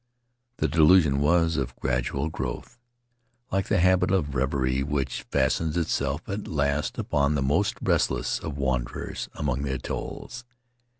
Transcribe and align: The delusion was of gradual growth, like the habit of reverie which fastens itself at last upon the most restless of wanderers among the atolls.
The 0.57 0.67
delusion 0.67 1.19
was 1.19 1.57
of 1.57 1.75
gradual 1.75 2.27
growth, 2.29 2.79
like 3.51 3.67
the 3.67 3.77
habit 3.79 4.09
of 4.09 4.33
reverie 4.33 4.81
which 4.81 5.27
fastens 5.29 5.77
itself 5.77 6.27
at 6.27 6.47
last 6.47 6.97
upon 6.97 7.35
the 7.35 7.43
most 7.43 7.75
restless 7.83 8.39
of 8.39 8.57
wanderers 8.57 9.29
among 9.35 9.61
the 9.61 9.73
atolls. 9.75 10.43